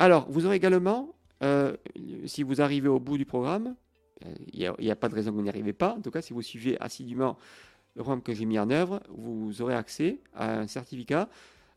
Alors, 0.00 0.26
vous 0.30 0.46
aurez 0.46 0.56
également, 0.56 1.14
euh, 1.42 1.76
si 2.24 2.42
vous 2.42 2.62
arrivez 2.62 2.88
au 2.88 2.98
bout 2.98 3.18
du 3.18 3.26
programme, 3.26 3.76
euh, 4.24 4.34
il 4.50 4.72
n'y 4.78 4.90
a, 4.90 4.96
pas 4.96 5.10
de 5.10 5.14
raison 5.14 5.30
que 5.30 5.36
vous 5.36 5.42
n'y 5.42 5.50
arrivez 5.50 5.74
pas. 5.74 5.94
En 5.94 6.00
tout 6.00 6.10
cas, 6.10 6.22
si 6.22 6.32
vous 6.32 6.40
suivez 6.40 6.80
assidûment 6.80 7.36
le 7.96 8.02
programme 8.02 8.22
que 8.22 8.32
j'ai 8.32 8.46
mis 8.46 8.58
en 8.58 8.70
œuvre, 8.70 9.02
vous 9.10 9.60
aurez 9.60 9.74
accès 9.74 10.20
à 10.34 10.60
un 10.60 10.66
certificat 10.66 11.28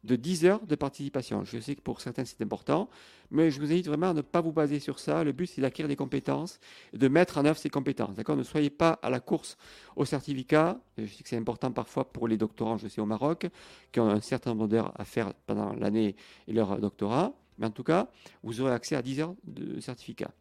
de 0.06 0.15
10 0.15 0.46
heures 0.46 0.65
de 0.65 0.75
participation. 0.75 1.44
Je 1.44 1.60
sais 1.60 1.75
que 1.75 1.82
pour 1.82 2.00
certains 2.00 2.24
c'est 2.24 2.42
important, 2.42 2.89
mais 3.30 3.51
je 3.51 3.60
vous 3.60 3.70
invite 3.70 3.88
vraiment 3.88 4.12
à 4.12 4.13
ne 4.13 4.22
pas 4.22 4.39
vous 4.39 4.53
baser 4.53 4.80
sur 4.80 5.00
ça. 5.00 5.25
Le 5.25 5.34
but 5.34 5.48
c'est 5.48 5.62
d'acquérir 5.62 5.89
des 5.89 5.98
compétences 5.98 6.62
et 6.94 6.98
de 6.98 7.08
mettre 7.10 7.38
en 7.38 7.46
œuvre 7.46 7.58
ces 7.58 7.70
compétences. 7.70 8.15
D'accord? 8.15 8.38
Ne 8.38 8.44
soyez 8.44 8.70
pas 8.70 9.00
à 9.01 9.10
la 9.10 9.20
course 9.20 9.58
au 9.98 10.06
certificat. 10.06 10.80
Je 10.98 11.08
sais 11.08 11.24
que 11.24 11.30
c'est 11.30 11.38
important 11.38 11.74
parfois 11.74 12.06
pour 12.06 12.30
les 12.30 12.38
doctorants, 12.38 12.77
je 12.77 12.88
sais 12.88 13.01
au 13.01 13.06
Maroc, 13.06 13.48
qui 13.92 14.00
ont 14.00 14.10
un 14.10 14.22
certain 14.22 14.51
nombre 14.51 14.70
d'heures 14.70 14.94
à 14.96 15.03
faire 15.03 15.34
pendant 15.46 15.74
l'année 15.74 16.15
et 16.48 16.53
leur 16.53 16.80
doctorat. 16.80 17.34
Mais 17.57 17.67
en 17.67 17.72
tout 17.72 17.83
cas, 17.83 18.10
vous 18.43 18.62
aurez 18.62 18.72
accès 18.72 18.95
à 18.95 19.01
10 19.01 19.19
heures 19.22 19.36
de 19.43 19.79
certificat. 19.79 20.31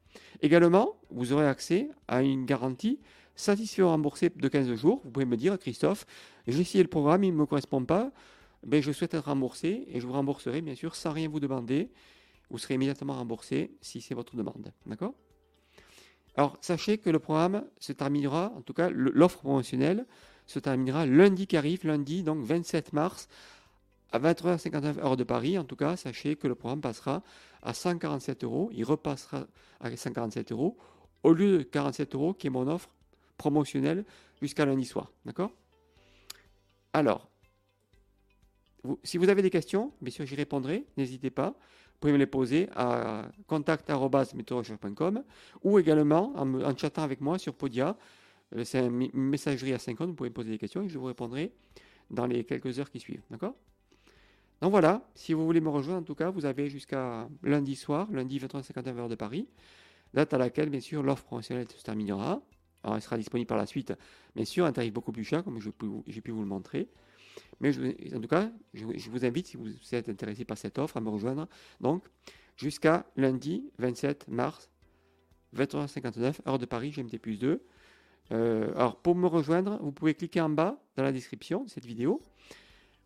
Également, 0.40 0.96
vous 1.10 1.32
aurez 1.32 1.46
accès 1.46 1.88
à 2.08 2.22
une 2.22 2.44
garantie 2.44 3.00
satisfait 3.34 3.82
ou 3.82 3.88
remboursé 3.88 4.30
de 4.30 4.48
15 4.48 4.74
jours. 4.74 5.00
Vous 5.04 5.10
pouvez 5.10 5.26
me 5.26 5.36
dire, 5.36 5.58
Christophe, 5.58 6.06
j'ai 6.46 6.60
essayé 6.60 6.82
le 6.82 6.90
programme, 6.90 7.24
il 7.24 7.32
ne 7.32 7.38
me 7.38 7.46
correspond 7.46 7.84
pas. 7.84 8.10
Ben, 8.64 8.82
je 8.82 8.92
souhaite 8.92 9.14
être 9.14 9.24
remboursé 9.24 9.86
et 9.88 10.00
je 10.00 10.06
vous 10.06 10.12
rembourserai 10.12 10.60
bien 10.60 10.74
sûr 10.74 10.94
sans 10.94 11.10
rien 11.12 11.28
vous 11.28 11.40
demander. 11.40 11.90
vous 12.50 12.58
serez 12.58 12.74
immédiatement 12.74 13.14
remboursé 13.14 13.72
si 13.80 14.00
c'est 14.00 14.14
votre 14.14 14.36
demande. 14.36 14.72
D'accord? 14.86 15.14
Alors, 16.36 16.56
sachez 16.60 16.98
que 16.98 17.10
le 17.10 17.18
programme 17.18 17.64
se 17.78 17.92
terminera, 17.92 18.52
en 18.56 18.62
tout 18.62 18.72
cas, 18.72 18.88
l'offre 18.90 19.40
promotionnelle 19.40 20.06
se 20.46 20.58
terminera 20.58 21.06
lundi 21.06 21.46
qui 21.46 21.56
arrive, 21.56 21.86
lundi, 21.86 22.22
donc 22.22 22.42
27 22.44 22.92
mars, 22.92 23.28
à 24.12 24.18
23h59 24.18 24.98
heure 25.00 25.16
de 25.16 25.24
Paris. 25.24 25.58
En 25.58 25.64
tout 25.64 25.76
cas, 25.76 25.96
sachez 25.96 26.36
que 26.36 26.46
le 26.46 26.54
programme 26.54 26.80
passera 26.80 27.22
à 27.62 27.74
147 27.74 28.44
euros. 28.44 28.70
Il 28.72 28.84
repassera 28.84 29.46
à 29.80 29.96
147 29.96 30.52
euros 30.52 30.76
au 31.22 31.32
lieu 31.32 31.58
de 31.58 31.62
47 31.62 32.14
euros 32.14 32.34
qui 32.34 32.46
est 32.46 32.50
mon 32.50 32.68
offre 32.68 32.90
promotionnelle 33.36 34.04
jusqu'à 34.40 34.64
lundi 34.64 34.84
soir. 34.84 35.10
D'accord? 35.24 35.50
Alors, 36.92 37.28
si 39.02 39.16
vous 39.16 39.28
avez 39.28 39.42
des 39.42 39.50
questions, 39.50 39.92
bien 40.00 40.12
sûr, 40.12 40.26
j'y 40.26 40.34
répondrai. 40.34 40.84
N'hésitez 40.96 41.30
pas. 41.30 41.50
Vous 41.50 41.98
pouvez 42.00 42.12
me 42.12 42.18
les 42.18 42.26
poser 42.26 42.68
à 42.74 43.28
contact.méthoderecherche.com 43.46 45.22
ou 45.62 45.78
également 45.78 46.32
en, 46.36 46.76
chatant 46.76 47.02
avec 47.02 47.20
moi 47.20 47.38
sur 47.38 47.54
Podia. 47.54 47.96
Euh, 48.56 48.64
c'est 48.64 48.84
une 48.84 49.08
messagerie 49.14 49.72
asynchrone. 49.72 50.10
Vous 50.10 50.16
pouvez 50.16 50.30
me 50.30 50.34
poser 50.34 50.50
des 50.50 50.58
questions 50.58 50.82
et 50.82 50.88
je 50.88 50.98
vous 50.98 51.06
répondrai 51.06 51.52
dans 52.10 52.26
les 52.26 52.44
quelques 52.44 52.78
heures 52.80 52.90
qui 52.90 52.98
suivent. 52.98 53.22
D'accord? 53.30 53.54
Donc 54.62 54.70
voilà, 54.70 55.02
si 55.16 55.32
vous 55.32 55.44
voulez 55.44 55.60
me 55.60 55.68
rejoindre, 55.68 56.02
en 56.02 56.04
tout 56.04 56.14
cas, 56.14 56.30
vous 56.30 56.46
avez 56.46 56.70
jusqu'à 56.70 57.28
lundi 57.42 57.74
soir, 57.74 58.06
lundi 58.12 58.38
23h59 58.38 58.96
heure 58.96 59.08
de 59.08 59.16
Paris, 59.16 59.48
date 60.14 60.32
à 60.34 60.38
laquelle, 60.38 60.70
bien 60.70 60.78
sûr, 60.78 61.02
l'offre 61.02 61.24
promotionnelle 61.24 61.66
se 61.68 61.82
terminera. 61.82 62.40
Alors, 62.84 62.94
elle 62.94 63.02
sera 63.02 63.18
disponible 63.18 63.48
par 63.48 63.58
la 63.58 63.66
suite, 63.66 63.92
bien 64.36 64.44
sûr, 64.44 64.64
un 64.64 64.72
tarif 64.72 64.92
beaucoup 64.92 65.10
plus 65.10 65.24
cher, 65.24 65.42
comme 65.42 65.58
j'ai 65.60 66.20
pu 66.20 66.30
vous 66.30 66.40
le 66.42 66.46
montrer. 66.46 66.88
Mais 67.60 67.72
en 68.14 68.20
tout 68.20 68.28
cas, 68.28 68.52
je, 68.72 69.10
vous 69.10 69.24
invite, 69.24 69.48
si 69.48 69.56
vous 69.56 69.72
êtes 69.90 70.08
intéressé 70.08 70.44
par 70.44 70.56
cette 70.56 70.78
offre, 70.78 70.96
à 70.96 71.00
me 71.00 71.08
rejoindre. 71.08 71.48
Donc, 71.80 72.04
jusqu'à 72.56 73.04
lundi 73.16 73.64
27 73.78 74.28
mars, 74.28 74.70
23h59, 75.56 76.36
heure 76.46 76.58
de 76.58 76.66
Paris, 76.66 76.90
GMT 76.90 77.18
plus 77.18 77.36
2. 77.36 77.60
Euh, 78.30 78.70
alors, 78.76 78.94
pour 78.94 79.16
me 79.16 79.26
rejoindre, 79.26 79.80
vous 79.82 79.90
pouvez 79.90 80.14
cliquer 80.14 80.40
en 80.40 80.50
bas 80.50 80.80
dans 80.96 81.02
la 81.02 81.10
description 81.10 81.64
de 81.64 81.68
cette 81.68 81.84
vidéo. 81.84 82.22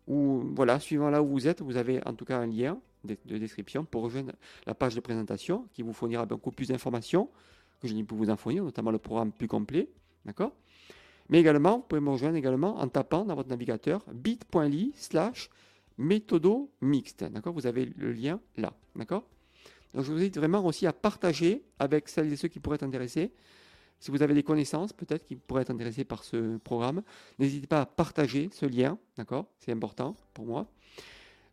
Ou 0.07 0.43
voilà, 0.55 0.79
suivant 0.79 1.09
là 1.09 1.21
où 1.21 1.27
vous 1.27 1.47
êtes, 1.47 1.61
vous 1.61 1.77
avez 1.77 2.05
en 2.07 2.13
tout 2.13 2.25
cas 2.25 2.39
un 2.39 2.47
lien 2.47 2.79
de, 3.03 3.37
description 3.37 3.85
pour 3.85 4.03
rejoindre 4.03 4.33
la 4.65 4.73
page 4.73 4.95
de 4.95 4.99
présentation 4.99 5.65
qui 5.73 5.81
vous 5.81 5.93
fournira 5.93 6.25
beaucoup 6.25 6.51
plus 6.51 6.69
d'informations 6.69 7.29
que 7.81 7.87
je 7.87 7.93
n'ai 7.93 8.03
pu 8.03 8.15
vous 8.15 8.29
en 8.29 8.37
fournir, 8.37 8.63
notamment 8.63 8.91
le 8.91 8.97
programme 8.97 9.31
plus 9.31 9.47
complet. 9.47 9.89
D'accord? 10.25 10.53
Mais 11.29 11.39
également, 11.39 11.77
vous 11.77 11.83
pouvez 11.83 12.01
me 12.01 12.09
rejoindre 12.09 12.37
également 12.37 12.77
en 12.77 12.87
tapant 12.87 13.25
dans 13.25 13.35
votre 13.35 13.49
navigateur 13.49 14.03
bit.ly 14.13 14.93
slash 14.95 15.49
méthodo 15.97 16.69
mixte. 16.81 17.23
D'accord? 17.25 17.53
Vous 17.53 17.67
avez 17.67 17.85
le 17.85 18.11
lien 18.11 18.39
là. 18.55 18.73
D'accord? 18.95 19.23
Donc 19.93 20.05
je 20.05 20.11
vous 20.11 20.17
invite 20.17 20.37
vraiment 20.37 20.65
aussi 20.65 20.87
à 20.87 20.93
partager 20.93 21.63
avec 21.79 22.07
celles 22.09 22.31
et 22.31 22.35
ceux 22.35 22.47
qui 22.47 22.59
pourraient 22.59 22.75
être 22.75 22.83
intéressés. 22.83 23.31
Si 23.99 24.11
vous 24.11 24.21
avez 24.21 24.33
des 24.33 24.43
connaissances 24.43 24.93
peut-être 24.93 25.25
qui 25.25 25.35
pourraient 25.35 25.63
être 25.63 25.71
intéressés 25.71 26.03
par 26.03 26.23
ce 26.23 26.57
programme, 26.57 27.01
n'hésitez 27.39 27.67
pas 27.67 27.81
à 27.81 27.85
partager 27.85 28.49
ce 28.51 28.65
lien. 28.65 28.97
D'accord? 29.17 29.47
C'est 29.59 29.71
important 29.71 30.15
pour 30.33 30.45
moi. 30.45 30.67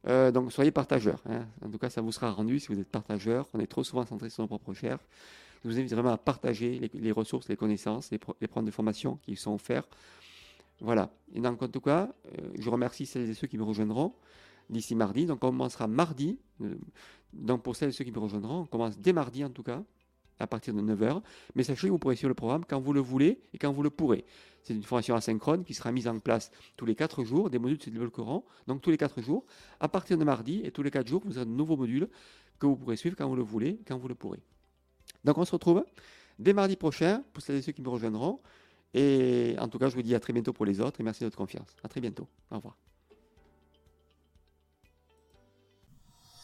Euh, 0.07 0.31
donc 0.31 0.53
soyez 0.53 0.71
partageurs. 0.71 1.23
Hein. 1.29 1.47
En 1.65 1.71
tout 1.71 1.79
cas, 1.79 1.89
ça 1.89 2.03
vous 2.03 2.13
sera 2.13 2.31
rendu 2.31 2.61
si 2.61 2.69
vous 2.69 2.79
êtes 2.79 2.89
partageur. 2.89 3.49
On 3.55 3.61
est 3.61 3.67
trop 3.67 3.85
souvent 3.85 4.05
centré 4.05 4.29
sur 4.29 4.43
nos 4.43 4.49
propres 4.49 4.69
recherches. 4.69 5.05
Je 5.65 5.71
vous 5.71 5.79
invite 5.79 5.93
vraiment 5.93 6.13
à 6.13 6.19
partager 6.19 6.91
les, 6.93 7.13
ressources, 7.13 7.49
les 7.49 7.57
connaissances, 7.57 8.11
les, 8.11 8.19
programmes 8.19 8.67
de 8.67 8.71
formation 8.71 9.17
qui 9.23 9.35
sont 9.35 9.55
offerts. 9.55 9.89
Voilà. 10.81 11.11
Et 11.35 11.41
donc, 11.41 11.63
en 11.63 11.69
tout 11.69 11.81
cas, 11.81 12.13
euh, 12.27 12.51
je 12.59 12.69
remercie 12.69 13.07
celles 13.07 13.31
et 13.31 13.35
ceux 13.35 13.47
qui 13.47 13.57
me 13.57 13.63
rejoindront 13.63 14.13
d'ici 14.69 14.95
mardi. 14.95 15.25
Donc, 15.25 15.43
on 15.43 15.49
commencera 15.49 15.87
mardi. 15.87 16.39
Euh, 16.61 16.75
donc, 17.33 17.63
pour 17.63 17.77
celles 17.77 17.89
et 17.89 17.93
ceux 17.93 18.05
qui 18.05 18.13
me 18.13 18.19
rejoindront, 18.19 18.61
on 18.61 18.67
commence 18.67 18.99
dès 18.99 19.15
mardi 19.15 19.43
en 19.43 19.49
tout 19.49 19.63
cas, 19.63 19.83
à 20.38 20.47
partir 20.47 20.75
de 20.75 20.81
9h. 20.81 21.23
Mais 21.55 21.62
sachez 21.62 21.87
que 21.87 21.93
vous 21.93 21.99
pourrez 21.99 22.17
suivre 22.17 22.29
le 22.29 22.35
programme 22.35 22.64
quand 22.64 22.81
vous 22.81 22.93
le 22.93 23.00
voulez 23.00 23.41
et 23.53 23.59
quand 23.59 23.73
vous 23.73 23.83
le 23.83 23.91
pourrez. 23.91 24.25
C'est 24.62 24.75
une 24.75 24.83
formation 24.83 25.14
asynchrone 25.14 25.64
qui 25.64 25.75
sera 25.75 25.93
mise 25.93 26.09
en 26.09 26.19
place 26.19 26.50
tous 26.76 26.87
les 26.87 26.95
4 26.95 27.25
jours, 27.25 27.50
des 27.50 27.59
modules 27.59 27.81
se 27.83 27.91
développeront, 27.91 28.45
donc 28.67 28.81
tous 28.81 28.91
les 28.91 28.97
4 28.97 29.21
jours. 29.21 29.45
À 29.79 29.88
partir 29.88 30.17
de 30.17 30.25
mardi 30.25 30.62
et 30.64 30.71
tous 30.71 30.83
les 30.83 30.91
4 30.91 31.07
jours, 31.07 31.23
vous 31.25 31.37
aurez 31.37 31.47
de 31.47 31.50
nouveaux 31.50 31.76
modules 31.76 32.09
que 32.59 32.67
vous 32.67 32.76
pourrez 32.76 32.97
suivre 32.97 33.14
quand 33.17 33.29
vous 33.29 33.37
le 33.37 33.43
voulez, 33.43 33.79
quand 33.87 33.99
vous 33.99 34.09
le 34.09 34.14
pourrez. 34.14 34.41
Donc 35.25 35.38
on 35.38 35.45
se 35.45 35.53
retrouve 35.53 35.85
dès 36.38 36.53
mardi 36.53 36.76
prochain 36.76 37.23
pour 37.33 37.43
celles 37.43 37.57
et 37.57 37.62
ceux 37.62 37.73
qui 37.73 37.83
me 37.83 37.88
rejoindront. 37.88 38.41
Et 38.95 39.57
en 39.59 39.69
tout 39.69 39.79
cas, 39.79 39.88
je 39.88 39.97
vous 39.97 40.03
dis 40.03 40.14
à 40.14 40.21
très 40.21 40.33
bientôt 40.33 40.53
pour 40.53 40.64
les 40.64 40.81
autres 40.81 41.00
et 41.00 41.03
merci 41.03 41.21
de 41.21 41.26
votre 41.26 41.37
confiance. 41.37 41.76
À 41.83 41.88
très 41.88 42.00
bientôt. 42.00 42.29
Au 42.50 42.57
revoir. 42.57 42.76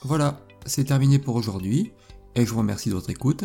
Voilà, 0.02 0.40
c'est 0.66 0.84
terminé 0.84 1.18
pour 1.18 1.36
aujourd'hui 1.36 1.92
et 2.34 2.44
je 2.44 2.50
vous 2.50 2.58
remercie 2.58 2.88
de 2.88 2.94
votre 2.94 3.10
écoute. 3.10 3.44